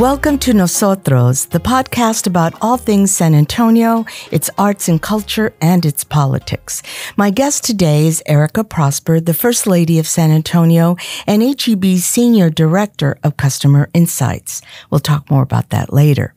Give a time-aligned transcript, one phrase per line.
[0.00, 5.84] Welcome to Nosotros, the podcast about all things San Antonio, its arts and culture, and
[5.84, 6.82] its politics.
[7.18, 10.96] My guest today is Erika Prosper, the First Lady of San Antonio
[11.26, 14.62] and HEB's Senior Director of Customer Insights.
[14.88, 16.32] We'll talk more about that later.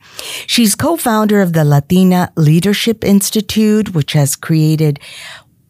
[0.46, 5.00] She's co-founder of the Latina Leadership Institute, which has created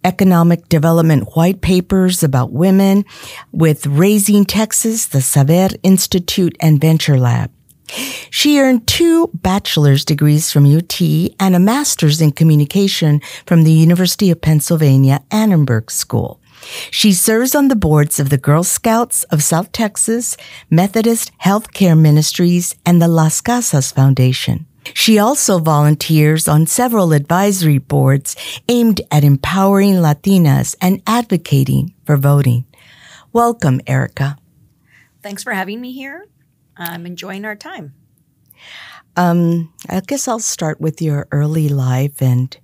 [0.04, 3.05] economic development white papers about women
[3.52, 7.52] with Raising Texas, the Saber Institute, and Venture Lab.
[8.29, 11.00] She earned two bachelor's degrees from UT
[11.39, 16.39] and a master's in communication from the University of Pennsylvania Annenberg School.
[16.92, 20.38] She serves on the boards of the Girl Scouts of South Texas,
[20.69, 24.66] Methodist Healthcare Ministries, and the Las Casas Foundation.
[24.94, 28.36] She also volunteers on several advisory boards
[28.68, 32.66] aimed at empowering Latinas and advocating for voting.
[33.31, 34.38] Welcome, Erika.
[35.22, 36.28] Thanks for having me here.
[36.77, 37.93] I'm enjoying our time.
[39.16, 42.55] Um, I guess I'll start with your early life and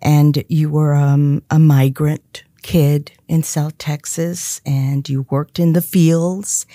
[0.00, 5.80] and you were um, a migrant kid in South Texas and you worked in the
[5.80, 6.66] fields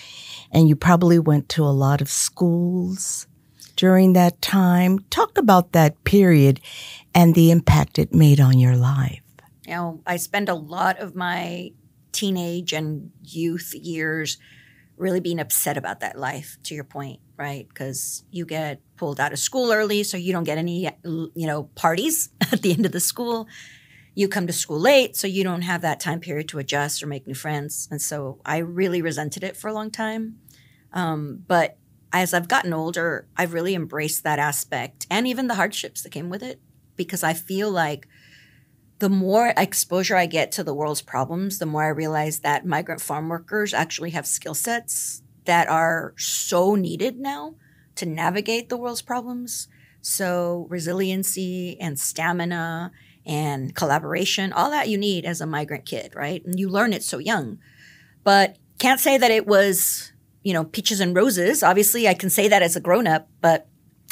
[0.51, 3.27] and you probably went to a lot of schools
[3.75, 4.99] during that time.
[5.09, 6.59] Talk about that period
[7.13, 9.21] and the impact it made on your life.
[9.67, 11.71] You know, I spent a lot of my
[12.11, 14.37] teenage and youth years
[15.01, 17.67] really being upset about that life to your point right?
[17.67, 21.63] Because you get pulled out of school early so you don't get any you know
[21.73, 23.47] parties at the end of the school.
[24.13, 27.07] You come to school late so you don't have that time period to adjust or
[27.07, 27.87] make new friends.
[27.89, 30.37] And so i really resented it for a long time.
[30.93, 31.77] Um, but
[32.13, 36.29] as i've gotten older i've really embraced that aspect and even the hardships that came
[36.29, 36.59] with it
[36.97, 38.05] because i feel like
[39.01, 43.01] the more exposure I get to the world's problems, the more I realize that migrant
[43.01, 47.55] farm workers actually have skill sets that are so needed now
[47.95, 49.67] to navigate the world's problems.
[50.03, 52.91] So, resiliency and stamina
[53.25, 56.45] and collaboration, all that you need as a migrant kid, right?
[56.45, 57.57] And you learn it so young.
[58.23, 60.11] But can't say that it was,
[60.43, 61.63] you know, peaches and roses.
[61.63, 63.67] Obviously, I can say that as a grown up, but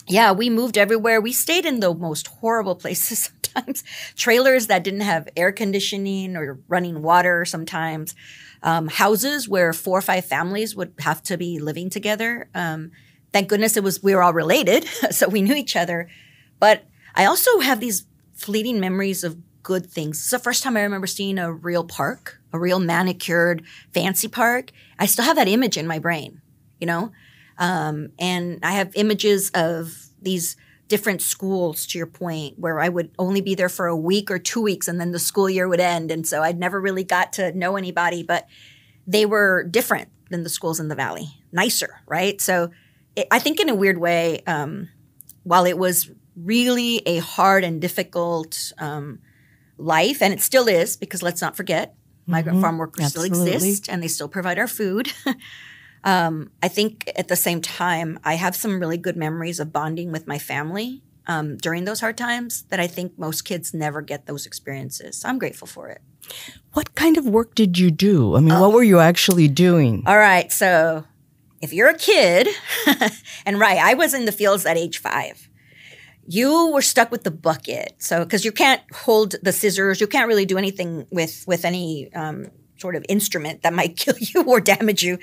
[0.07, 1.21] yeah, we moved everywhere.
[1.21, 3.83] We stayed in the most horrible places sometimes.
[4.15, 8.15] Trailers that didn't have air conditioning or running water sometimes.
[8.61, 12.49] Um, houses where four or five families would have to be living together.
[12.53, 12.91] Um,
[13.31, 16.09] thank goodness it was we were all related so we knew each other.
[16.59, 16.83] But
[17.15, 20.19] i also have these fleeting memories of good things.
[20.19, 24.71] It's the first time i remember seeing a real park a real manicured fancy park.
[24.97, 26.41] I still have that image in my brain
[26.79, 27.11] you know?
[27.57, 30.55] Um, and i have images of these
[30.89, 34.39] different schools to your point where I would only be there for a week or
[34.39, 36.11] two weeks and then the school year would end.
[36.11, 38.47] And so I'd never really got to know anybody, but
[39.07, 42.41] they were different than the schools in the valley, nicer, right?
[42.41, 42.71] So
[43.15, 44.89] it, I think in a weird way, um,
[45.43, 49.19] while it was really a hard and difficult um,
[49.77, 51.95] life, and it still is, because let's not forget,
[52.25, 52.63] migrant mm-hmm.
[52.63, 53.37] farm workers Absolutely.
[53.37, 55.11] still exist and they still provide our food.
[56.03, 60.11] Um, I think at the same time, I have some really good memories of bonding
[60.11, 64.25] with my family um, during those hard times that I think most kids never get
[64.25, 65.19] those experiences.
[65.19, 66.01] So I'm grateful for it.
[66.73, 68.35] What kind of work did you do?
[68.35, 70.03] I mean, what were you actually doing?
[70.05, 70.51] All right.
[70.51, 71.05] So
[71.61, 72.47] if you're a kid,
[73.45, 75.49] and right, I was in the fields at age five
[76.31, 77.95] you were stuck with the bucket.
[77.97, 82.13] So, because you can't hold the scissors, you can't really do anything with with any
[82.13, 85.19] um, sort of instrument that might kill you or damage you.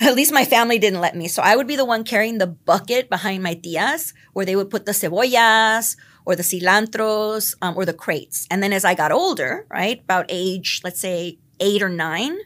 [0.00, 1.28] At least my family didn't let me.
[1.28, 4.70] So I would be the one carrying the bucket behind my tias where they would
[4.70, 8.46] put the cebollas or the cilantros um, or the crates.
[8.50, 12.36] And then as I got older, right, about age, let's say eight or nine,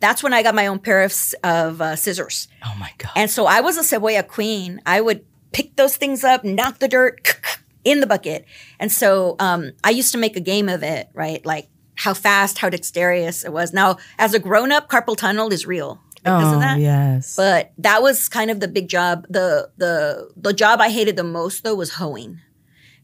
[0.00, 2.48] that's when I got my own pair of, of uh, scissors.
[2.64, 3.12] Oh my God.
[3.16, 4.80] And so I was a cebolla queen.
[4.84, 7.36] I would pick those things up, knock the dirt
[7.84, 8.44] in the bucket.
[8.78, 11.44] And so um, I used to make a game of it, right?
[11.46, 13.72] Like how fast, how dexterous it was.
[13.72, 16.78] Now, as a grown up, carpal tunnel is real because oh, of that.
[16.78, 17.36] Yes.
[17.36, 19.26] But that was kind of the big job.
[19.28, 22.40] The the the job I hated the most though was hoeing.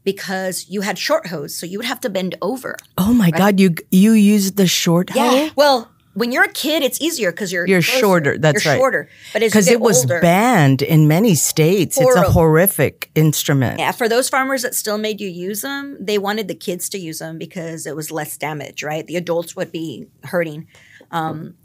[0.05, 2.77] Because you had short hose, so you would have to bend over.
[2.97, 3.37] Oh my right?
[3.37, 5.29] God, you you used the short yeah.
[5.29, 5.49] hoe?
[5.57, 7.99] Well, when you're a kid, it's easier because you're you're closer.
[7.99, 8.37] shorter.
[8.37, 8.77] That's you're right.
[8.77, 11.95] Shorter, but because it was older, banned in many states.
[11.95, 12.21] Horrible.
[12.21, 13.79] It's a horrific instrument.
[13.79, 16.97] Yeah, for those farmers that still made you use them, they wanted the kids to
[16.97, 18.83] use them because it was less damage.
[18.83, 20.67] Right, the adults would be hurting.
[21.11, 21.55] Um,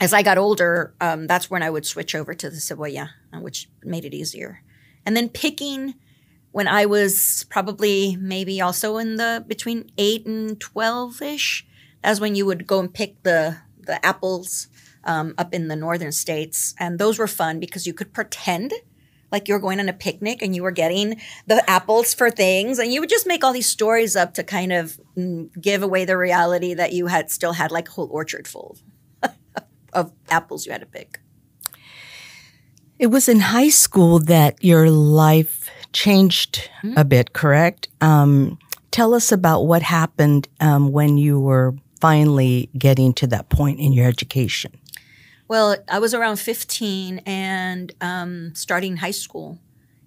[0.00, 3.38] as I got older, um, that's when I would switch over to the cebolla, uh,
[3.38, 4.62] which made it easier.
[5.06, 5.94] And then picking
[6.50, 11.64] when I was probably maybe also in the between eight and twelve ish.
[12.02, 14.68] That's when you would go and pick the the apples
[15.04, 18.72] um, up in the northern states, and those were fun because you could pretend
[19.32, 22.78] like you were going on a picnic and you were getting the apples for things
[22.78, 26.04] and you would just make all these stories up to kind of mm, give away
[26.04, 28.76] the reality that you had still had like a whole orchard full
[29.22, 29.32] of,
[29.92, 31.20] of apples you had to pick
[32.98, 36.96] it was in high school that your life changed mm-hmm.
[36.96, 38.58] a bit correct um,
[38.90, 43.92] tell us about what happened um, when you were finally getting to that point in
[43.92, 44.72] your education
[45.50, 49.58] well, I was around 15 and um, starting high school.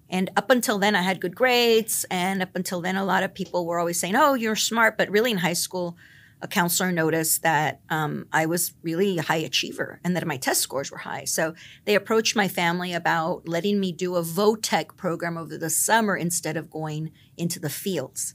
[0.08, 2.06] And up until then, I had good grades.
[2.10, 4.96] And up until then, a lot of people were always saying, Oh, you're smart.
[4.96, 5.98] But really, in high school,
[6.40, 10.62] a counselor noticed that um, I was really a high achiever and that my test
[10.62, 11.24] scores were high.
[11.24, 11.52] So
[11.84, 16.56] they approached my family about letting me do a VOTEC program over the summer instead
[16.56, 18.34] of going into the fields.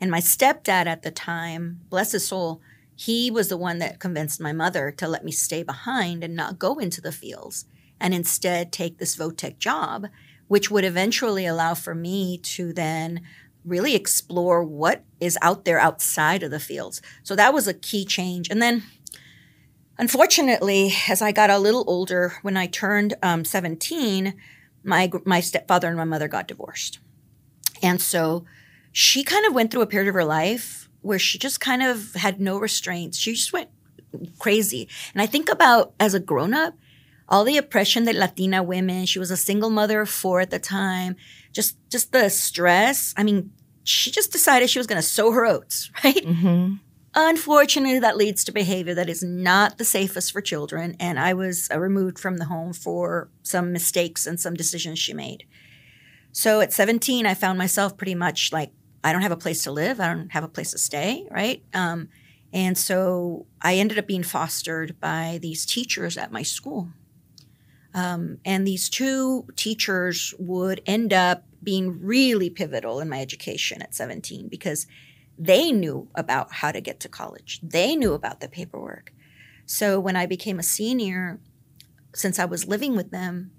[0.00, 2.60] And my stepdad at the time, bless his soul,
[3.00, 6.58] he was the one that convinced my mother to let me stay behind and not
[6.58, 7.64] go into the fields
[8.00, 10.08] and instead take this VOTEC job,
[10.48, 13.20] which would eventually allow for me to then
[13.64, 17.00] really explore what is out there outside of the fields.
[17.22, 18.50] So that was a key change.
[18.50, 18.82] And then,
[19.96, 24.34] unfortunately, as I got a little older, when I turned um, 17,
[24.82, 26.98] my, my stepfather and my mother got divorced.
[27.80, 28.44] And so
[28.90, 32.14] she kind of went through a period of her life where she just kind of
[32.14, 33.18] had no restraints.
[33.18, 33.70] She just went
[34.38, 34.88] crazy.
[35.14, 36.74] And I think about as a grown up,
[37.28, 40.58] all the oppression that Latina women, she was a single mother of four at the
[40.58, 41.16] time,
[41.52, 43.12] just just the stress.
[43.16, 43.52] I mean,
[43.84, 46.16] she just decided she was going to sow her oats, right?
[46.16, 46.74] Mm-hmm.
[47.14, 50.94] Unfortunately, that leads to behavior that is not the safest for children.
[51.00, 55.14] And I was uh, removed from the home for some mistakes and some decisions she
[55.14, 55.44] made.
[56.32, 58.70] So at 17, I found myself pretty much like
[59.02, 60.00] I don't have a place to live.
[60.00, 61.62] I don't have a place to stay, right?
[61.72, 62.08] Um,
[62.52, 66.88] and so I ended up being fostered by these teachers at my school.
[67.94, 73.94] Um, and these two teachers would end up being really pivotal in my education at
[73.94, 74.86] 17 because
[75.38, 79.12] they knew about how to get to college, they knew about the paperwork.
[79.66, 81.40] So when I became a senior,
[82.14, 83.52] since I was living with them,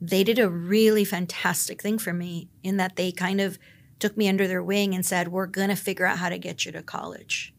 [0.00, 3.58] they did a really fantastic thing for me in that they kind of
[4.04, 6.66] took me under their wing and said, We're going to figure out how to get
[6.66, 7.54] you to college.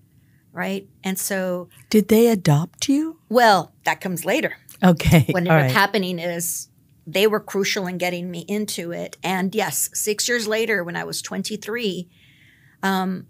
[0.54, 0.88] Right.
[1.04, 1.70] And so.
[1.90, 3.18] Did they adopt you?
[3.30, 4.56] Well, that comes later.
[4.84, 5.26] Okay.
[5.32, 6.68] What ended up happening is
[7.08, 9.18] they were crucial in getting me into it.
[9.24, 12.10] And yes, six years later, when I was 23,
[12.84, 13.26] um,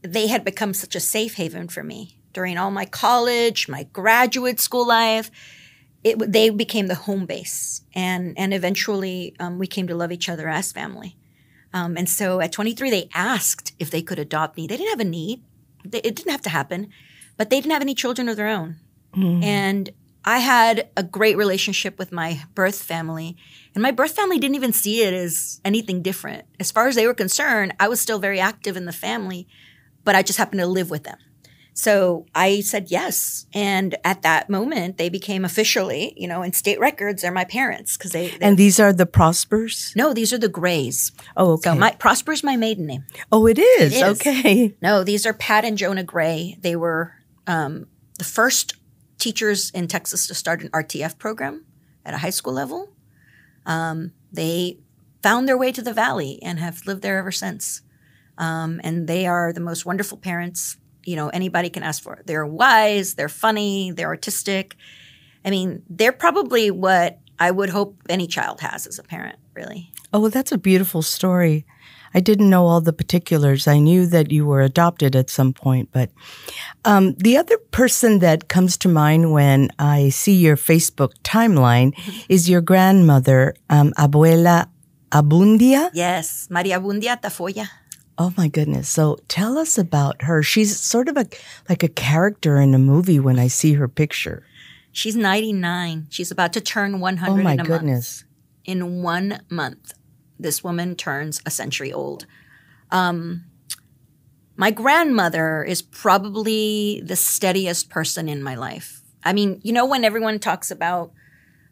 [0.00, 4.60] they had become such a safe haven for me during all my college, my graduate
[4.60, 5.30] school life.
[6.02, 10.28] It, they became the home base, and and eventually um, we came to love each
[10.28, 11.16] other as family.
[11.76, 14.66] Um, and so at 23, they asked if they could adopt me.
[14.66, 15.42] They didn't have a need,
[15.84, 16.88] they, it didn't have to happen,
[17.36, 18.76] but they didn't have any children of their own.
[19.14, 19.42] Mm-hmm.
[19.42, 19.90] And
[20.24, 23.36] I had a great relationship with my birth family,
[23.74, 26.46] and my birth family didn't even see it as anything different.
[26.58, 29.46] As far as they were concerned, I was still very active in the family,
[30.02, 31.18] but I just happened to live with them.
[31.76, 33.46] So I said yes.
[33.52, 37.98] And at that moment, they became officially, you know, in state records, they're my parents
[37.98, 38.34] because they.
[38.40, 39.92] And these are the Prospers?
[39.94, 41.12] No, these are the Grays.
[41.36, 41.70] Oh, okay.
[41.70, 43.04] So my Prosper's my maiden name.
[43.30, 43.92] Oh, it is.
[43.92, 44.20] It is.
[44.20, 44.74] Okay.
[44.80, 46.56] No, these are Pat and Jonah Gray.
[46.62, 47.12] They were
[47.46, 47.86] um,
[48.18, 48.76] the first
[49.18, 51.66] teachers in Texas to start an RTF program
[52.06, 52.94] at a high school level.
[53.66, 54.78] Um, they
[55.22, 57.82] found their way to the Valley and have lived there ever since.
[58.38, 62.20] Um, and they are the most wonderful parents you know anybody can ask for.
[62.26, 64.76] They're wise, they're funny, they're artistic.
[65.44, 69.92] I mean, they're probably what I would hope any child has as a parent, really.
[70.12, 71.64] Oh, well, that's a beautiful story.
[72.14, 73.68] I didn't know all the particulars.
[73.68, 76.10] I knew that you were adopted at some point, but
[76.84, 82.32] um, the other person that comes to mind when I see your Facebook timeline mm-hmm.
[82.32, 84.66] is your grandmother, um, Abuela
[85.12, 85.90] Abundia.
[85.92, 87.68] Yes, Maria Abundia Tafoya.
[88.18, 88.88] Oh my goodness.
[88.88, 90.42] So tell us about her.
[90.42, 91.26] She's sort of a
[91.68, 94.42] like a character in a movie when I see her picture.
[94.92, 96.06] She's 99.
[96.08, 98.22] She's about to turn 100 oh my goodness.
[98.22, 98.32] Month.
[98.64, 99.92] In 1 month,
[100.38, 102.26] this woman turns a century old.
[102.90, 103.44] Um,
[104.56, 109.02] my grandmother is probably the steadiest person in my life.
[109.22, 111.12] I mean, you know when everyone talks about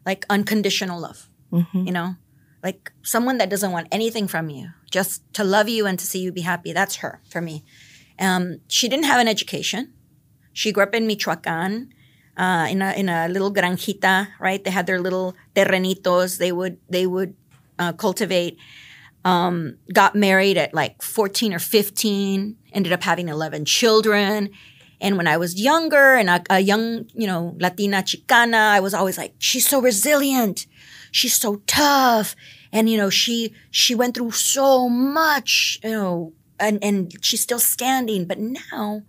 [0.05, 1.87] like unconditional love, mm-hmm.
[1.87, 2.15] you know?
[2.65, 6.19] Like someone that doesn't want anything from you just to love you and to see
[6.19, 6.73] you be happy.
[6.73, 7.63] That's her for me.
[8.17, 9.93] Um, she didn't have an education.
[10.51, 11.93] She grew up in Michoacan,
[12.37, 14.63] uh, in a in a little granjita, right?
[14.63, 16.39] They had their little terrenitos.
[16.39, 17.35] They would they would
[17.77, 18.57] uh, cultivate.
[19.23, 22.57] Um, got married at like 14 or 15.
[22.73, 24.49] Ended up having 11 children.
[25.01, 28.93] And when I was younger and a, a young, you know, Latina Chicana, I was
[28.93, 30.67] always like, she's so resilient.
[31.11, 32.35] She's so tough.
[32.75, 37.59] And, you know, she, she went through so much, you know, and, and she's still
[37.59, 38.25] standing.
[38.25, 39.01] But now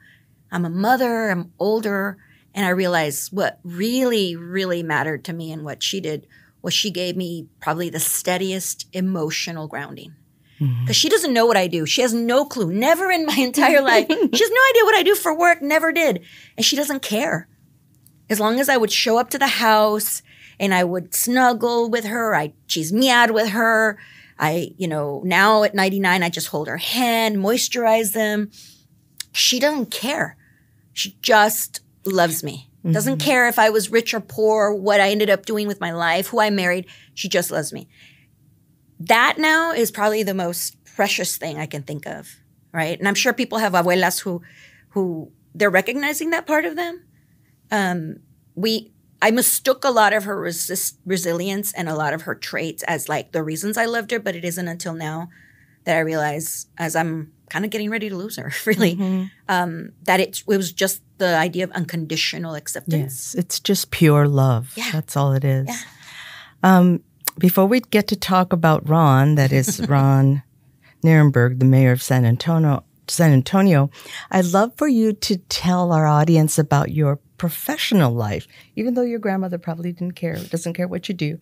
[0.52, 2.16] I'm a mother, I'm older,
[2.54, 6.28] and I realized what really, really mattered to me and what she did
[6.62, 10.14] was she gave me probably the steadiest emotional grounding
[10.58, 10.92] because mm-hmm.
[10.92, 11.84] she doesn't know what I do.
[11.84, 12.72] She has no clue.
[12.72, 14.06] Never in my entire life.
[14.08, 15.60] She has no idea what I do for work.
[15.60, 16.22] Never did.
[16.56, 17.48] And she doesn't care.
[18.30, 20.22] As long as I would show up to the house
[20.58, 23.98] and I would snuggle with her, I she's meowed with her.
[24.38, 28.50] I, you know, now at 99, I just hold her hand, moisturize them.
[29.32, 30.36] She doesn't care.
[30.92, 32.68] She just loves me.
[32.80, 32.92] Mm-hmm.
[32.92, 35.90] Doesn't care if I was rich or poor, what I ended up doing with my
[35.90, 36.86] life, who I married.
[37.14, 37.88] She just loves me
[39.00, 42.28] that now is probably the most precious thing I can think of,
[42.72, 42.98] right?
[42.98, 44.42] And I'm sure people have abuelas who,
[44.90, 47.02] who they're recognizing that part of them.
[47.70, 48.20] Um,
[48.54, 48.92] we,
[49.22, 53.08] I mistook a lot of her resist, resilience and a lot of her traits as
[53.08, 55.30] like the reasons I loved her, but it isn't until now
[55.84, 59.24] that I realize, as I'm kind of getting ready to lose her, really, mm-hmm.
[59.48, 63.34] um, that it, it was just the idea of unconditional acceptance.
[63.34, 64.72] Yes, it's just pure love.
[64.76, 64.90] Yeah.
[64.92, 65.66] That's all it is.
[65.68, 65.78] Yeah.
[66.62, 67.02] Um,
[67.38, 70.42] before we get to talk about Ron, that is Ron
[71.04, 73.90] Nirenberg, the mayor of San Antonio, San Antonio,
[74.30, 79.18] I'd love for you to tell our audience about your professional life, even though your
[79.18, 81.38] grandmother probably didn't care, doesn't care what you do.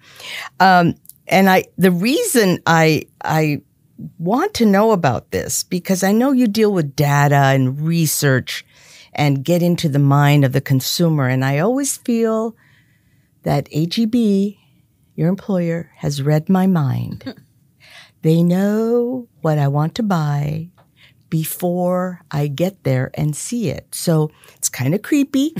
[0.61, 0.95] Um,
[1.27, 3.63] and I, the reason I, I
[4.19, 8.65] want to know about this because I know you deal with data and research
[9.15, 11.29] and get into the mind of the consumer.
[11.29, 12.57] And I always feel
[13.45, 14.57] that HEB,
[15.15, 17.35] your employer has read my mind.
[18.23, 20.71] they know what I want to buy
[21.31, 23.95] before I get there and see it.
[23.95, 24.31] So
[24.75, 25.55] kind of creepy.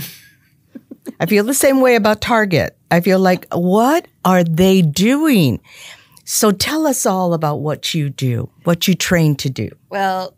[1.19, 2.77] I feel the same way about Target.
[2.91, 5.61] I feel like, what are they doing?
[6.25, 9.69] So tell us all about what you do, what you train to do.
[9.89, 10.35] Well,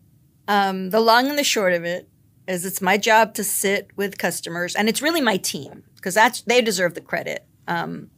[0.48, 2.08] um, the long and the short of it
[2.48, 6.42] is it's my job to sit with customers, and it's really my team because that's
[6.42, 7.46] they deserve the credit.
[7.68, 8.12] Um,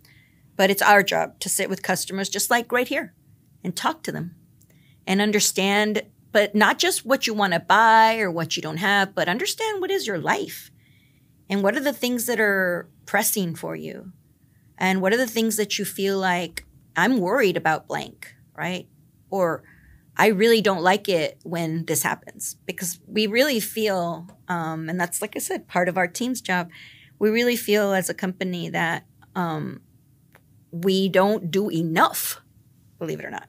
[0.56, 3.14] but it's our job to sit with customers just like right here
[3.64, 4.36] and talk to them
[5.08, 9.16] and understand, but not just what you want to buy or what you don't have,
[9.16, 10.72] but understand what is your life
[11.50, 14.12] and what are the things that are pressing for you
[14.78, 18.88] and what are the things that you feel like I'm worried about blank, right?
[19.30, 19.64] Or
[20.16, 25.22] I really don't like it when this happens because we really feel, um, and that's
[25.22, 26.70] like I said, part of our team's job.
[27.20, 29.06] We really feel as a company that
[29.36, 29.82] um,
[30.72, 32.42] we don't do enough,
[32.98, 33.48] believe it or not.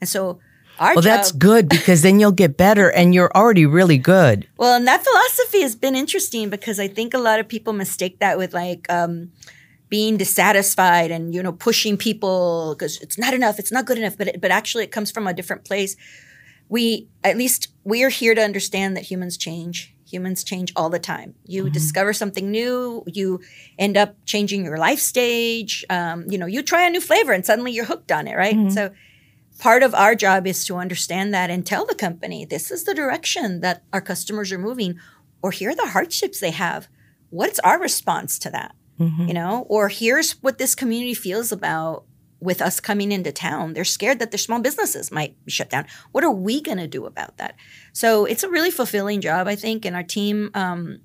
[0.00, 0.40] And so
[0.80, 4.48] our well, job, that's good because then you'll get better and you're already really good.
[4.56, 8.18] Well, and that philosophy has been interesting because I think a lot of people mistake
[8.18, 9.30] that with like um,
[9.88, 14.16] being dissatisfied and you know pushing people because it's not enough, it's not good enough.
[14.16, 15.96] But it, but actually, it comes from a different place.
[16.68, 20.98] We at least we are here to understand that humans change Humans change all the
[20.98, 21.34] time.
[21.46, 21.72] You mm-hmm.
[21.72, 23.04] discover something new.
[23.06, 23.40] You
[23.78, 25.84] end up changing your life stage.
[25.88, 28.56] Um, you know, you try a new flavor and suddenly you're hooked on it, right?
[28.56, 28.70] Mm-hmm.
[28.70, 28.90] So
[29.60, 32.94] part of our job is to understand that and tell the company this is the
[32.94, 34.98] direction that our customers are moving,
[35.42, 36.88] or here are the hardships they have.
[37.28, 38.74] What's our response to that?
[38.98, 39.28] Mm-hmm.
[39.28, 42.04] You know, or here's what this community feels about
[42.40, 43.74] with us coming into town.
[43.74, 45.86] They're scared that their small businesses might be shut down.
[46.12, 47.54] What are we going to do about that?
[47.92, 49.84] So it's a really fulfilling job, I think.
[49.84, 51.00] And our team, um,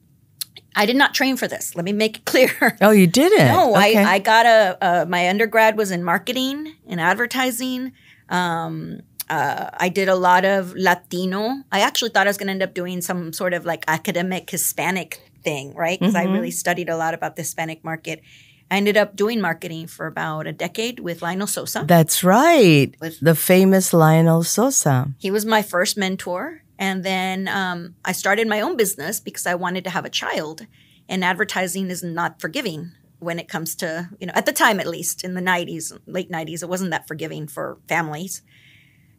[0.75, 1.75] I did not train for this.
[1.75, 2.51] Let me make it clear.
[2.81, 3.47] Oh, you didn't?
[3.47, 3.97] No, okay.
[3.97, 7.93] I, I got a, a, my undergrad was in marketing and advertising.
[8.29, 11.63] Um, uh, I did a lot of Latino.
[11.71, 14.49] I actually thought I was going to end up doing some sort of like academic
[14.49, 15.99] Hispanic thing, right?
[15.99, 16.29] Because mm-hmm.
[16.29, 18.21] I really studied a lot about the Hispanic market.
[18.69, 21.85] I ended up doing marketing for about a decade with Lionel Sosa.
[21.87, 22.95] That's right.
[22.99, 25.11] With, the famous Lionel Sosa.
[25.17, 26.61] He was my first mentor.
[26.77, 30.65] And then um, I started my own business because I wanted to have a child.
[31.07, 34.87] And advertising is not forgiving when it comes to, you know, at the time at
[34.87, 38.41] least, in the 90s, late 90s, it wasn't that forgiving for families.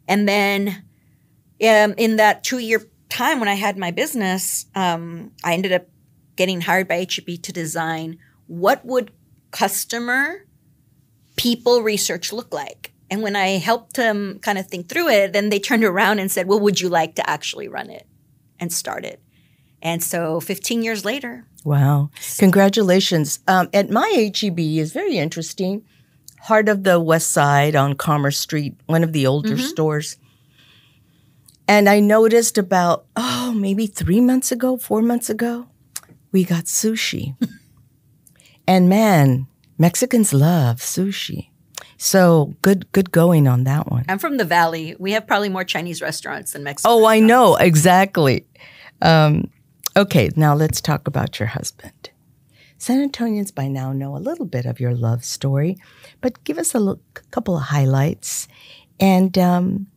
[0.07, 0.83] And then
[1.61, 5.87] um, in that two year time when I had my business, um, I ended up
[6.35, 9.11] getting hired by HEB to design what would
[9.51, 10.45] customer
[11.35, 12.93] people research look like?
[13.09, 16.31] And when I helped them kind of think through it, then they turned around and
[16.31, 18.05] said, Well, would you like to actually run it
[18.59, 19.21] and start it?
[19.81, 21.45] And so 15 years later.
[21.67, 22.11] Wow.
[22.37, 23.39] Congratulations.
[23.45, 25.83] Um, at my HEB is very interesting.
[26.43, 29.65] Heart of the West Side on Commerce Street, one of the older mm-hmm.
[29.65, 30.15] stores.
[31.67, 35.67] And I noticed about, oh, maybe three months ago, four months ago,
[36.31, 37.35] we got sushi.
[38.67, 39.47] and man,
[39.77, 41.49] Mexicans love sushi.
[41.97, 44.05] So good, good going on that one.
[44.07, 44.95] I'm from the Valley.
[44.99, 46.89] We have probably more Chinese restaurants than Mexican.
[46.89, 48.45] Oh, I know exactly.
[49.01, 49.49] Um,
[49.97, 52.09] okay, now let's talk about your husband.
[52.77, 55.77] San Antonians by now know a little bit of your love story,
[56.21, 58.47] but give us a look, couple of highlights
[58.99, 59.87] and um,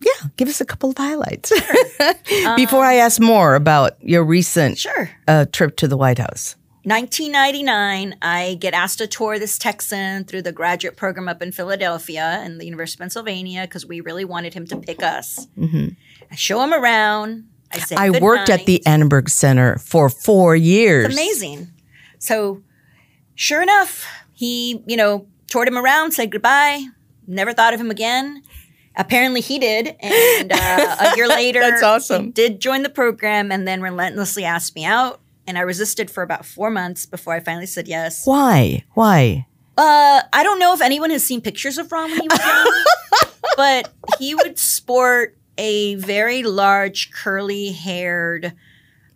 [0.00, 1.52] yeah, give us a couple of highlights
[2.56, 5.10] before I ask more about your recent Sure.
[5.28, 6.56] uh, trip to the White House.
[6.84, 12.40] 1999, I get asked to tour this Texan through the graduate program up in Philadelphia
[12.42, 15.46] and the University of Pennsylvania because we really wanted him to pick us.
[15.60, 17.44] I show him around.
[17.72, 21.06] I say, I "Good worked at the Annenberg Center for four years.
[21.06, 21.68] It's amazing.
[22.18, 22.62] So,
[23.34, 26.84] sure enough, he, you know, toured him around, said goodbye,
[27.26, 28.42] never thought of him again.
[28.96, 29.94] Apparently, he did.
[30.00, 32.24] And uh, a year later, That's awesome.
[32.26, 35.20] he did join the program and then relentlessly asked me out.
[35.46, 38.26] And I resisted for about four months before I finally said yes.
[38.26, 38.84] Why?
[38.94, 39.46] Why?
[39.78, 42.84] Uh, I don't know if anyone has seen pictures of Ron when he was young,
[43.56, 48.54] but he would sport a very large, curly haired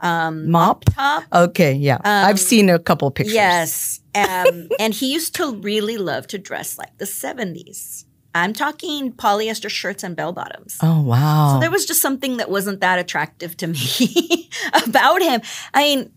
[0.00, 0.84] um, Mop?
[0.84, 1.24] top.
[1.32, 1.98] Okay, yeah.
[2.04, 3.34] I've seen a couple pictures.
[3.34, 4.00] Yes.
[4.14, 8.04] Um, and he used to really love to dress like the 70s.
[8.34, 10.78] I'm talking polyester shirts and bell bottoms.
[10.82, 11.54] Oh, wow.
[11.54, 14.50] So there was just something that wasn't that attractive to me
[14.86, 15.42] about him.
[15.74, 16.12] I mean,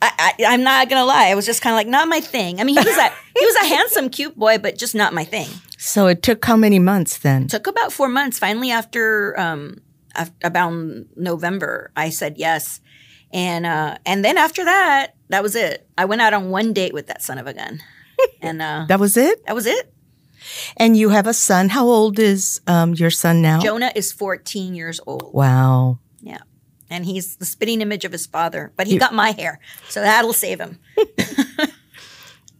[0.00, 1.26] I, I, I'm not gonna lie.
[1.28, 2.60] I was just kind of like not my thing.
[2.60, 5.24] I mean, he was a he was a handsome, cute boy, but just not my
[5.24, 5.48] thing.
[5.76, 7.48] so it took how many months then?
[7.48, 8.38] Took about four months.
[8.38, 9.78] Finally, after um,
[10.14, 10.72] af- about
[11.16, 12.80] November, I said yes,
[13.32, 15.88] and uh, and then after that, that was it.
[15.98, 17.80] I went out on one date with that son of a gun,
[18.40, 19.44] and uh, That was it?
[19.46, 19.92] that was it.
[20.76, 21.68] And you have a son.
[21.70, 23.58] How old is um, your son now?
[23.60, 25.34] Jonah is 14 years old.
[25.34, 25.98] Wow.
[26.90, 29.60] And he's the spitting image of his father, but he got my hair.
[29.88, 30.78] So that'll save him.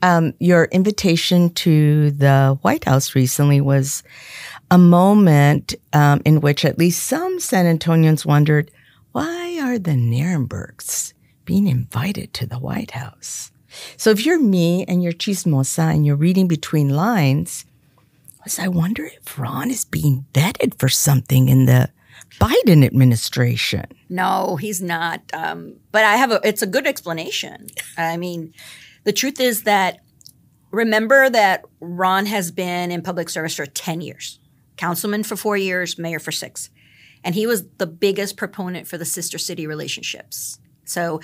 [0.02, 4.02] Um, your invitation to the White House recently was
[4.70, 8.70] a moment um, in which at least some San Antonians wondered
[9.12, 11.14] why are the Nirenbergs
[11.44, 13.50] being invited to the White House?
[13.96, 17.64] So if you're me and you're chismosa and you're reading between lines,
[18.44, 21.90] was I wonder if Ron is being vetted for something in the
[22.40, 23.84] Biden administration?
[24.08, 25.22] No, he's not.
[25.32, 27.66] Um, but I have a, it's a good explanation.
[27.96, 28.52] I mean,
[29.04, 30.00] the truth is that
[30.70, 34.38] remember that Ron has been in public service for 10 years,
[34.76, 36.70] councilman for four years, mayor for six.
[37.24, 40.58] And he was the biggest proponent for the sister city relationships.
[40.84, 41.20] So,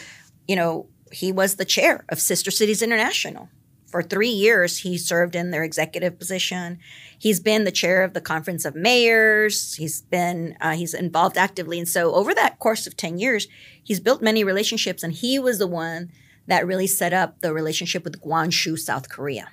[0.49, 3.49] you know, he was the chair of Sister Cities International.
[3.95, 6.81] For three years, he served in their executive position.
[7.17, 9.77] He's been the chair of the Conference of Mayors.
[9.77, 13.47] He's been uh, he's involved actively, and so over that course of ten years,
[13.85, 15.05] he's built many relationships.
[15.05, 16.11] And he was the one
[16.49, 19.47] that really set up the relationship with Gwangju, South Korea.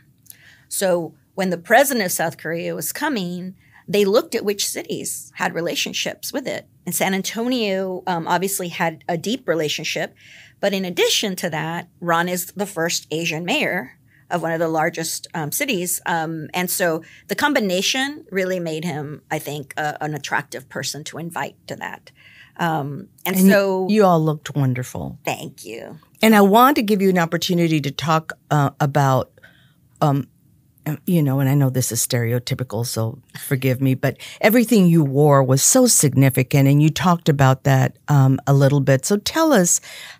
[0.67, 3.53] So when the president of South Korea was coming,
[3.87, 6.67] they looked at which cities had relationships with it.
[6.87, 10.15] And San Antonio um, obviously had a deep relationship.
[10.59, 13.99] But in addition to that, Ron is the first Asian mayor
[14.31, 16.01] of one of the largest um, cities.
[16.05, 21.17] Um, and so the combination really made him, I think, uh, an attractive person to
[21.17, 22.11] invite to that.
[22.57, 25.17] Um, and, And so, you all looked wonderful.
[25.25, 25.99] thank you.
[26.21, 29.31] And I want to give you an opportunity to talk uh, about,
[30.01, 30.27] um,
[31.05, 35.43] you know, and I know this is stereotypical, so forgive me, but everything you wore
[35.43, 39.05] was so significant, and you talked about that um, a little bit.
[39.05, 39.79] So tell us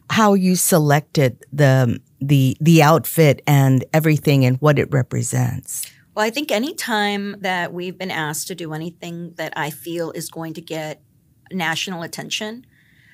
[0.10, 5.92] how you selected the the the outfit and everything and what it represents.
[6.16, 10.12] Well, I think any time that we've been asked to do anything that I feel
[10.12, 11.02] is going to get
[11.52, 12.66] national attention,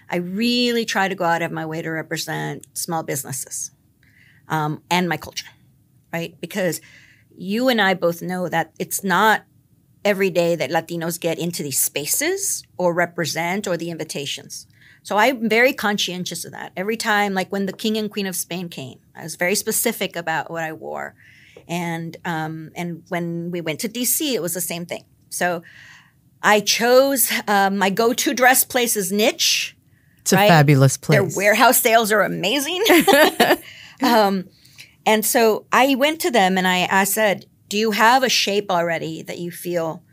[0.09, 3.71] I really try to go out of my way to represent small businesses
[4.47, 5.49] um, and my culture,
[6.11, 6.39] right?
[6.41, 6.81] Because
[7.37, 9.43] you and I both know that it's not
[10.03, 14.65] every day that Latinos get into these spaces or represent or the invitations.
[15.07, 16.73] So I'm very conscientious of that.
[16.75, 20.17] Every time, like when the King and Queen of Spain came, I was very specific
[20.17, 21.15] about what I wore.
[21.65, 25.05] And um, and when we went to DC, it was the same thing.
[25.29, 25.63] So
[26.43, 29.77] I chose um, my go-to dress place is Niche.
[30.17, 31.17] It's a fabulous place.
[31.17, 32.83] Their warehouse sales are amazing.
[34.03, 34.49] um,
[35.05, 38.69] and so I went to them and I, I said, Do you have a shape
[38.69, 40.03] already that you feel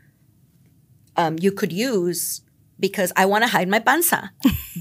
[1.17, 2.43] um, you could use?
[2.79, 4.31] Because I want to hide my panza,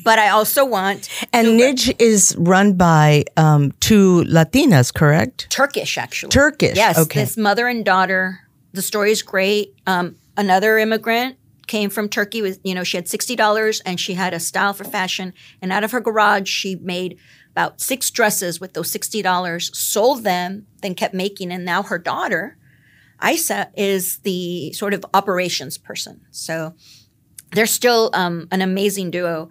[0.04, 5.48] but I also want and Nij is run by um, two Latinas, correct?
[5.50, 6.30] Turkish, actually.
[6.30, 6.98] Turkish, Yes.
[6.98, 7.20] okay.
[7.20, 8.40] This mother and daughter.
[8.72, 9.74] The story is great.
[9.87, 11.37] Um, another immigrant
[11.68, 14.72] came from Turkey with you know she had sixty dollars and she had a style
[14.72, 17.16] for fashion and out of her garage she made
[17.52, 21.98] about six dresses with those sixty dollars, sold them, then kept making, and now her
[21.98, 22.57] daughter,
[23.24, 26.22] Isa, is the sort of operations person.
[26.33, 26.74] So
[27.54, 29.50] they're still um, an amazing duo,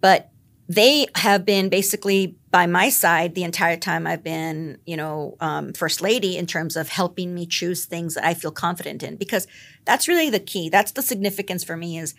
[0.00, 0.30] but
[0.68, 5.72] they have been basically by my side the entire time I've been, you know, um,
[5.72, 9.46] first lady in terms of helping me choose things that I feel confident in, because
[9.84, 10.68] that's really the key.
[10.68, 12.14] That's the significance for me is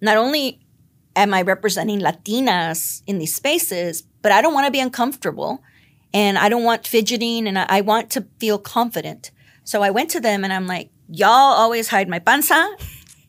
[0.00, 0.60] not only
[1.14, 5.62] am I representing Latinas in these spaces, but I don't want to be uncomfortable
[6.14, 9.30] and I don't want fidgeting and I, I want to feel confident.
[9.64, 12.76] So I went to them and I'm like, y'all always hide my panza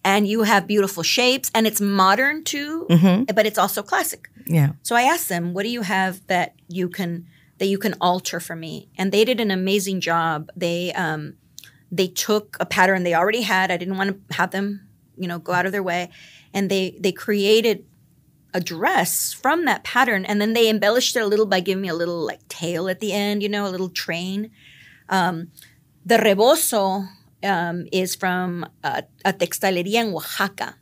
[0.04, 3.24] and you have beautiful shapes and it's modern too, Mm-hmm.
[3.36, 4.30] but it's also classic.
[4.46, 4.72] Yeah.
[4.84, 7.26] So I asked them, "What do you have that you can
[7.60, 10.50] that you can alter for me?" And they did an amazing job.
[10.56, 11.36] They um,
[11.92, 13.72] they took a pattern they already had.
[13.72, 14.82] I didn't want to have them,
[15.18, 16.10] you know, go out of their way,
[16.54, 17.86] and they they created
[18.54, 21.88] a dress from that pattern, and then they embellished it a little by giving me
[21.90, 24.52] a little like tail at the end, you know, a little train.
[25.10, 25.52] Um,
[26.06, 27.06] the rebozo
[27.44, 30.76] um, is from a, a textilería in Oaxaca,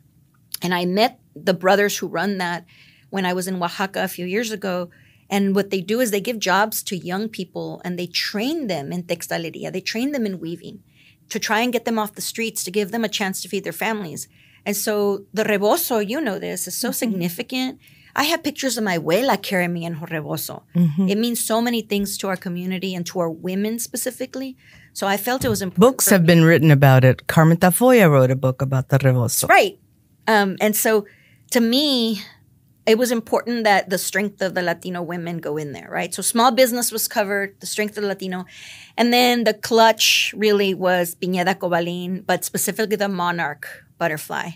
[0.62, 2.64] and I met the brothers who run that
[3.10, 4.90] when I was in Oaxaca a few years ago.
[5.28, 8.92] And what they do is they give jobs to young people and they train them
[8.92, 9.72] in textilería.
[9.72, 10.82] They train them in weaving
[11.30, 13.64] to try and get them off the streets to give them a chance to feed
[13.64, 14.28] their families.
[14.66, 17.80] And so the rebozo, you know this, is so significant.
[18.14, 20.64] I have pictures of my abuela carrying me in her rebozo.
[21.08, 24.56] It means so many things to our community and to our women specifically.
[24.92, 25.80] So I felt it was important.
[25.80, 27.26] Books have been written about it.
[27.26, 29.46] Carmen Tafolla wrote a book about the rebozo.
[29.46, 29.78] Right.
[30.26, 31.06] Um, and so
[31.52, 32.22] to me,
[32.84, 36.12] it was important that the strength of the Latino women go in there, right?
[36.12, 38.44] So small business was covered, the strength of the Latino.
[38.96, 44.50] And then the clutch really was Pineda Covalin, but specifically the monarch butterfly.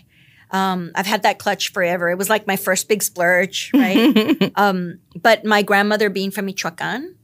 [0.51, 2.09] Um, I've had that clutch forever.
[2.09, 4.51] It was like my first big splurge, right?
[4.55, 7.17] um, but my grandmother being from Michoacan,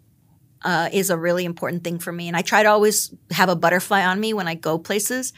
[0.64, 2.28] uh, is a really important thing for me.
[2.28, 5.34] And I try to always have a butterfly on me when I go places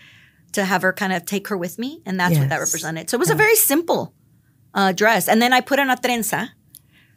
[0.53, 2.01] to have her kind of take her with me.
[2.05, 3.09] And that's what that represented.
[3.09, 4.13] So it was a very simple
[4.73, 5.27] uh, dress.
[5.27, 6.49] And then I put on a trenza.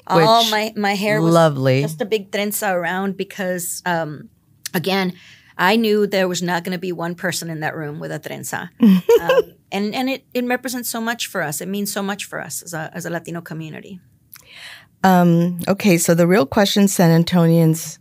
[0.06, 1.82] All my, my hair was Lovely.
[1.82, 4.30] just a big trenza around because, um,
[4.72, 5.12] again,
[5.58, 8.18] I knew there was not going to be one person in that room with a
[8.18, 8.70] trenza.
[8.80, 11.60] um, and and it, it represents so much for us.
[11.60, 14.00] It means so much for us as a, as a Latino community.
[15.04, 17.98] Um, okay, so the real question San Antonians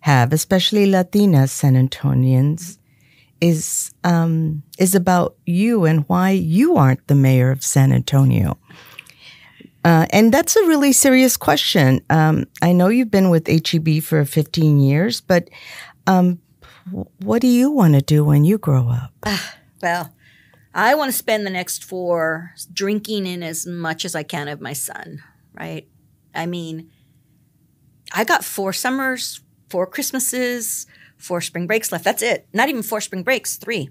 [0.00, 2.78] have, especially Latina San Antonians,
[3.40, 8.58] is um, is about you and why you aren't the mayor of San Antonio.
[9.84, 12.00] Uh, and that's a really serious question.
[12.10, 15.48] Um, I know you've been with HEB for 15 years, but
[16.06, 16.40] um,
[17.20, 19.12] what do you want to do when you grow up?
[19.80, 20.12] Well,
[20.80, 24.60] I want to spend the next four drinking in as much as I can of
[24.60, 25.88] my son, right?
[26.32, 26.92] I mean,
[28.12, 30.86] I got four summers, four Christmases,
[31.16, 32.04] four spring breaks left.
[32.04, 32.46] That's it.
[32.52, 33.90] Not even four spring breaks, three.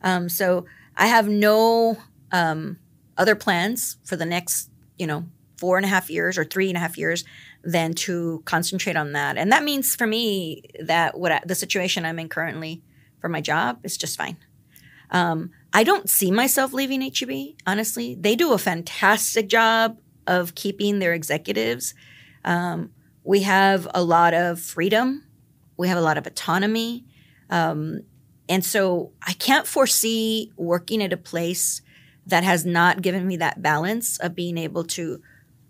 [0.00, 0.64] Um, so
[0.96, 1.98] I have no
[2.32, 2.78] um,
[3.18, 5.26] other plans for the next, you know,
[5.58, 7.24] four and a half years or three and a half years
[7.62, 9.36] than to concentrate on that.
[9.36, 12.80] And that means for me that what I, the situation I'm in currently
[13.20, 14.38] for my job is just fine.
[15.10, 18.14] Um, I don't see myself leaving HEB, honestly.
[18.14, 21.94] They do a fantastic job of keeping their executives.
[22.44, 22.90] Um,
[23.24, 25.24] we have a lot of freedom,
[25.76, 27.04] we have a lot of autonomy.
[27.48, 28.02] Um,
[28.48, 31.80] and so I can't foresee working at a place
[32.26, 35.20] that has not given me that balance of being able to,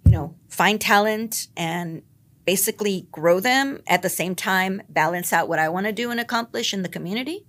[0.05, 2.03] you know, find talent and
[2.45, 6.19] basically grow them at the same time balance out what I want to do and
[6.19, 7.47] accomplish in the community.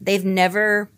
[0.00, 0.90] They've never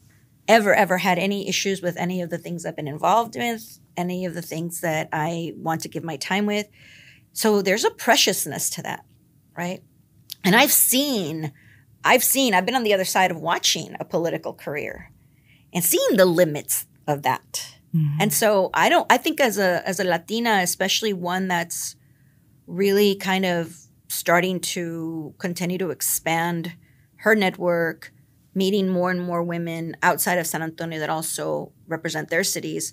[0.48, 4.24] ever ever had any issues with any of the things I've been involved with, any
[4.24, 6.68] of the things that I want to give my time with.
[7.32, 9.04] So there's a preciousness to that,
[9.56, 9.82] right?
[10.44, 11.52] And I've seen
[12.04, 15.12] I've seen I've been on the other side of watching a political career
[15.72, 17.76] and seeing the limits of that.
[17.94, 18.16] Mm-hmm.
[18.20, 21.96] And so I don't I think as a as a Latina, especially one that's
[22.66, 23.76] really kind of
[24.08, 26.74] starting to continue to expand
[27.16, 28.12] her network,
[28.54, 32.92] meeting more and more women outside of San Antonio that also represent their cities.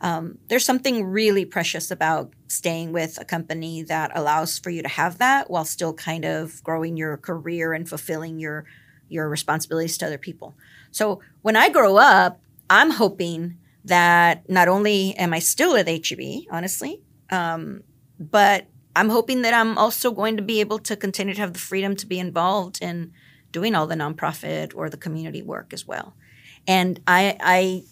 [0.00, 4.88] Um, there's something really precious about staying with a company that allows for you to
[4.88, 8.66] have that while still kind of growing your career and fulfilling your
[9.08, 10.56] your responsibilities to other people.
[10.90, 16.46] So when I grow up, I'm hoping that not only am I still at HEB,
[16.50, 17.84] honestly, um,
[18.18, 18.66] but
[18.96, 21.94] I'm hoping that I'm also going to be able to continue to have the freedom
[21.96, 23.12] to be involved in
[23.56, 26.14] doing all the nonprofit or the community work as well.
[26.68, 27.84] And I, I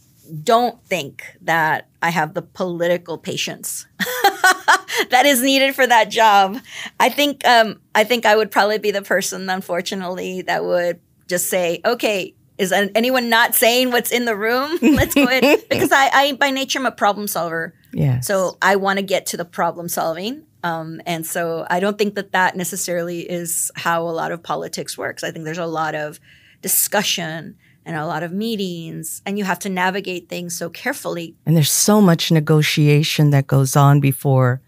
[0.42, 3.86] don't think that I have the political patience
[5.08, 6.58] that is needed for that job.
[7.00, 11.48] I think um, I think I would probably be the person, unfortunately, that would just
[11.48, 14.78] say, "Okay, is anyone not saying what's in the room?
[14.82, 17.74] Let's go ahead." because I, I, by nature, I'm a problem solver.
[17.94, 18.20] Yeah.
[18.20, 20.42] So I want to get to the problem solving.
[20.64, 24.96] Um, and so I don't think that that necessarily is how a lot of politics
[24.96, 25.22] works.
[25.22, 26.18] I think there's a lot of
[26.62, 31.36] discussion and a lot of meetings, and you have to navigate things so carefully.
[31.44, 34.62] And there's so much negotiation that goes on before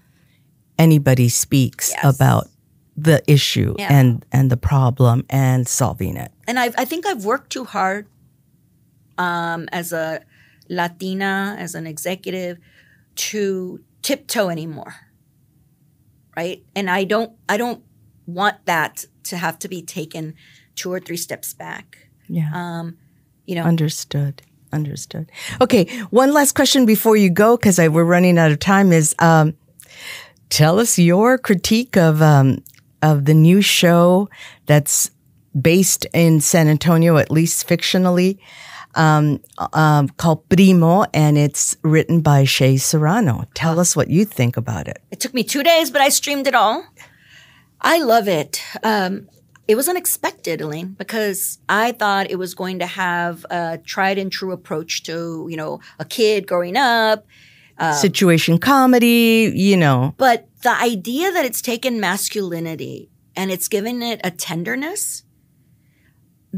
[0.78, 2.04] anybody speaks yes.
[2.04, 2.48] about
[2.94, 3.88] the issue yeah.
[3.90, 6.30] and and the problem and solving it.
[6.46, 8.06] And I I think I've worked too hard
[9.16, 10.20] um, as a
[10.68, 12.58] Latina, as an executive,
[13.14, 15.05] to tiptoe anymore.
[16.36, 17.82] Right, and I don't I don't
[18.26, 20.34] want that to have to be taken
[20.74, 22.08] two or three steps back.
[22.28, 22.50] Yeah.
[22.52, 22.98] Um,
[23.46, 24.42] you know, understood.
[24.72, 25.30] Understood.
[25.60, 28.92] Okay, one last question before you go, because we're running out of time.
[28.92, 29.56] Is um,
[30.50, 32.62] tell us your critique of um,
[33.00, 34.28] of the new show
[34.66, 35.10] that's
[35.58, 38.38] based in San Antonio, at least fictionally,
[38.96, 39.40] um,
[39.72, 43.44] um, called Primo, and it's written by Shea Serrano.
[43.54, 44.98] Tell us what you think about it.
[45.10, 46.84] It took me two days, but I streamed it all.
[47.80, 48.62] I love it.
[48.82, 49.28] Um,
[49.68, 54.30] it was unexpected, Elaine, because I thought it was going to have a tried and
[54.30, 57.26] true approach to, you know, a kid growing up.
[57.78, 60.14] Um, Situation comedy, you know.
[60.16, 65.24] But the idea that it's taken masculinity and it's given it a tenderness,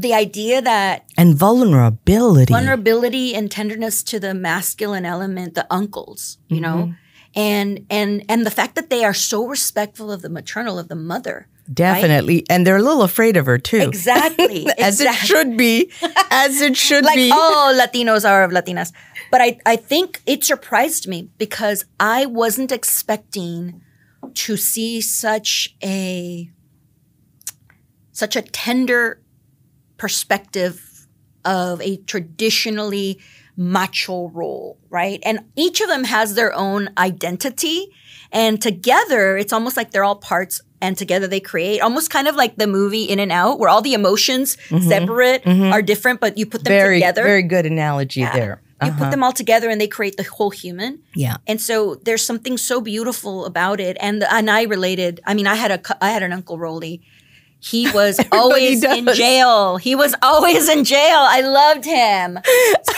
[0.01, 1.05] the idea that.
[1.17, 2.53] And vulnerability.
[2.53, 6.63] Vulnerability and tenderness to the masculine element, the uncles, you mm-hmm.
[6.63, 6.93] know?
[7.35, 10.95] And, and, and the fact that they are so respectful of the maternal, of the
[10.95, 12.37] mother Definitely.
[12.37, 12.47] Right?
[12.49, 13.77] And they're a little afraid of her too.
[13.77, 14.65] Exactly.
[14.79, 15.05] as exactly.
[15.05, 15.91] it should be.
[16.31, 17.31] As it should like, be.
[17.31, 18.91] all Latinos are of Latinas.
[19.29, 23.81] But I, I think it surprised me because I wasn't expecting
[24.33, 26.49] to see such a
[28.11, 29.21] such a tender
[29.99, 31.07] perspective
[31.45, 33.19] of a traditionally
[33.55, 35.19] macho role, right?
[35.23, 37.93] And each of them has their own identity.
[38.31, 42.35] And together, it's almost like they're all parts and together they create almost kind of
[42.35, 44.87] like the movie Inside Out, where all the emotions mm-hmm.
[44.87, 45.73] separate mm-hmm.
[45.73, 47.23] are different, but you put them very, together.
[47.23, 48.33] Very good analogy yeah.
[48.33, 48.61] there.
[48.79, 48.87] Uh-huh.
[48.87, 49.11] You put uh-huh.
[49.11, 50.99] them all together and they create the whole human.
[51.13, 51.37] Yeah.
[51.47, 53.97] And so there's something so beautiful about it.
[53.99, 55.19] And and I related.
[55.25, 57.01] I mean, I had a I had an uncle Rolly
[57.59, 58.97] he was always does.
[58.97, 59.77] in jail.
[59.77, 61.19] He was always in jail.
[61.19, 62.39] I loved him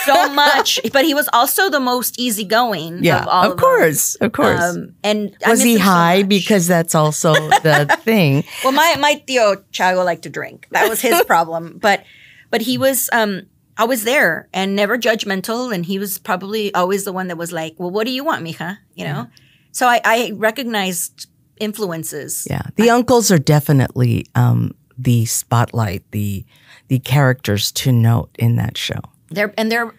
[0.04, 3.04] so much, but he was also the most easygoing.
[3.04, 4.62] Yeah, of, of course, of course.
[4.62, 6.22] Um, and was he high?
[6.22, 8.44] So because that's also the thing.
[8.62, 10.68] Well, my my Tío Chago liked to drink.
[10.70, 11.78] That was his problem.
[11.80, 12.04] But
[12.50, 13.42] but he was um
[13.76, 17.52] I was there and never judgmental, and he was probably always the one that was
[17.52, 19.10] like, "Well, what do you want, mija?" You know.
[19.10, 19.26] Yeah.
[19.72, 21.26] So I, I recognized
[21.62, 22.46] influences.
[22.50, 26.44] Yeah, the I, uncles are definitely um, the spotlight, the
[26.88, 29.00] the characters to note in that show.
[29.30, 29.94] They're and they're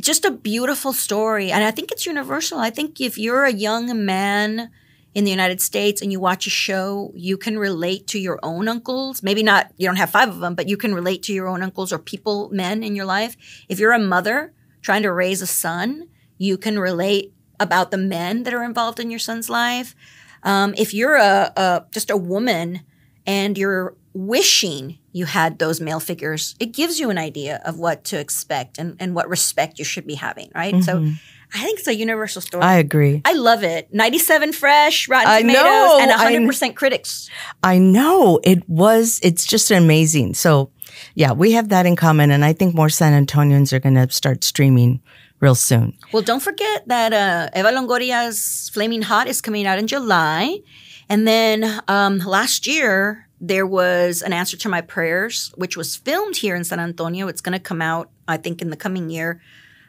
[0.00, 2.58] just a beautiful story, and I think it's universal.
[2.58, 4.70] I think if you're a young man
[5.14, 8.68] in the United States and you watch a show, you can relate to your own
[8.68, 9.22] uncles.
[9.22, 11.62] Maybe not, you don't have five of them, but you can relate to your own
[11.62, 13.36] uncles or people, men in your life.
[13.68, 16.08] If you're a mother trying to raise a son,
[16.38, 19.94] you can relate about the men that are involved in your son's life.
[20.42, 22.80] Um, if you're a, a just a woman
[23.26, 28.04] and you're wishing you had those male figures, it gives you an idea of what
[28.04, 30.74] to expect and, and what respect you should be having, right?
[30.74, 30.82] Mm-hmm.
[30.82, 31.14] So
[31.52, 32.62] I think it's a universal story.
[32.62, 33.22] I agree.
[33.24, 33.92] I love it.
[33.92, 36.10] 97 fresh, Rotten Tomatoes, know, and
[36.48, 37.28] 100% I, critics.
[37.62, 38.40] I know.
[38.44, 40.34] It was, it's just amazing.
[40.34, 40.70] So,
[41.14, 42.30] yeah, we have that in common.
[42.30, 45.00] And I think more San Antonians are going to start streaming
[45.40, 45.96] real soon.
[46.12, 50.60] Well, don't forget that uh, Eva Longoria's Flaming Hot is coming out in July.
[51.08, 56.36] And then um, last year, there was an answer to my prayers, which was filmed
[56.36, 57.26] here in San Antonio.
[57.26, 59.40] It's going to come out, I think, in the coming year.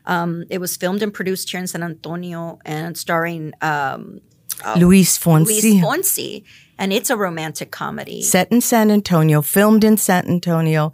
[0.06, 4.22] Um, it was filmed and produced here in San Antonio and starring um,
[4.66, 5.46] uh, Luis Fonsi.
[5.46, 6.44] Luis Fonsi
[6.82, 8.24] and it's a romantic comedy.
[8.24, 10.91] Set in San Antonio, filmed in San Antonio,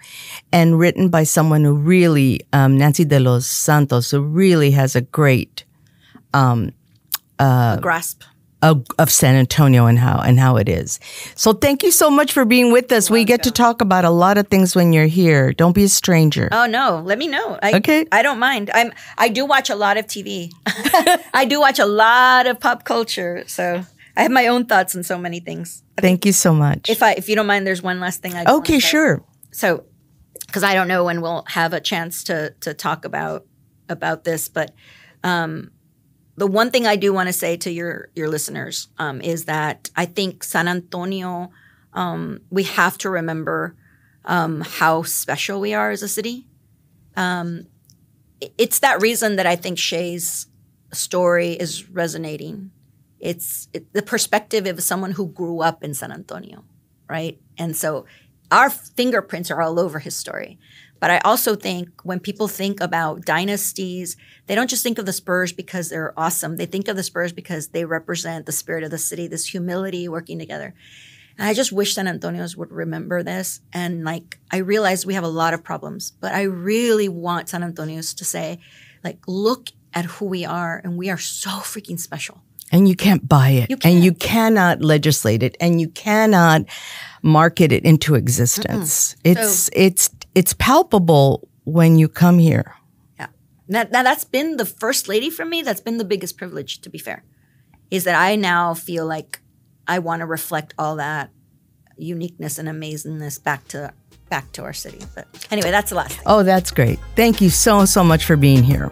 [0.52, 5.02] and written by someone who really, um, Nancy de los Santos, who really has a
[5.02, 5.64] great
[6.34, 6.74] um,
[7.40, 8.24] uh, grasp.
[8.64, 11.00] Of, of, San Antonio and how and how it is.
[11.36, 13.08] So thank you so much for being with us.
[13.08, 15.54] we get to talk about a lot of things when you're here.
[15.54, 16.50] Don't be a stranger.
[16.52, 17.60] Oh no, let me know.
[17.62, 18.72] I, okay, I don't mind.
[18.74, 20.52] I'm I do watch a lot of TV.
[21.36, 23.44] I do watch a lot of pop culture.
[23.46, 23.86] So
[24.18, 25.84] I have my own thoughts on so many things.
[26.02, 26.90] Thank you so much.
[26.90, 28.46] If I, if you don't mind, there's one last thing I.
[28.46, 29.24] Okay, sure.
[29.52, 29.86] So,
[30.48, 33.46] because I don't know when we'll have a chance to to talk about
[33.88, 34.74] about this, but
[35.24, 35.72] um,
[36.36, 39.92] the one thing I do want to say to your your listeners um, is that
[39.96, 41.52] I think San Antonio,
[41.94, 43.76] um, we have to remember
[44.26, 46.48] um, how special we are as a city.
[47.16, 47.68] Um,
[48.58, 50.48] it's that reason that I think Shea's
[50.92, 52.72] story is resonating.
[53.20, 56.64] It's it, the perspective of someone who grew up in San Antonio,
[57.10, 57.40] right?
[57.58, 58.06] And so
[58.52, 60.60] our fingerprints are all over his story.
[61.00, 65.14] But I also think when people think about dynasties, they don't just think of the
[65.14, 66.58] Spurs because they're awesome.
[66.58, 70.08] They think of the Spurs because they represent the spirit of the city, this humility
[70.08, 70.74] working together.
[71.38, 73.62] And I just wish San Antonians would remember this.
[73.72, 77.62] And like, I realize we have a lot of problems, but I really want San
[77.62, 78.60] Antonians to say,
[79.04, 82.42] like, look at who we are, and we are so freaking special.
[82.72, 83.70] And you can't buy it.
[83.70, 84.04] You And can't.
[84.04, 85.56] you cannot legislate it.
[85.62, 86.64] And you cannot
[87.22, 89.16] market it into existence.
[89.24, 92.76] It's it's it's palpable when you come here.
[93.20, 93.28] Yeah.
[93.70, 95.62] That, that, that's been the first lady for me.
[95.62, 97.24] That's been the biggest privilege, to be fair,
[97.90, 99.40] is that I now feel like
[99.88, 101.30] I want to reflect all that
[101.98, 103.94] uniqueness and amazingness back to
[104.30, 105.00] back to our city.
[105.16, 106.24] But anyway, that's the last thing.
[106.26, 107.00] Oh, that's great.
[107.16, 108.92] Thank you so so much for being here.